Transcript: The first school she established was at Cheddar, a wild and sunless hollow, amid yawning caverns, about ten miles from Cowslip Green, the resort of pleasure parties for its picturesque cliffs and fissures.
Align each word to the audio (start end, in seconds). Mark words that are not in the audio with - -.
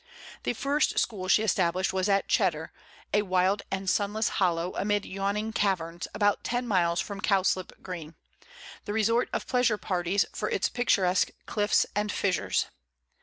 The 0.41 0.53
first 0.53 0.97
school 0.97 1.27
she 1.27 1.43
established 1.43 1.93
was 1.93 2.09
at 2.09 2.27
Cheddar, 2.27 2.71
a 3.13 3.21
wild 3.21 3.61
and 3.69 3.87
sunless 3.87 4.29
hollow, 4.41 4.75
amid 4.75 5.05
yawning 5.05 5.53
caverns, 5.53 6.07
about 6.15 6.43
ten 6.43 6.67
miles 6.67 6.99
from 6.99 7.21
Cowslip 7.21 7.83
Green, 7.83 8.15
the 8.85 8.93
resort 8.93 9.29
of 9.31 9.45
pleasure 9.45 9.77
parties 9.77 10.25
for 10.33 10.49
its 10.49 10.69
picturesque 10.69 11.29
cliffs 11.45 11.85
and 11.95 12.11
fissures. 12.11 12.65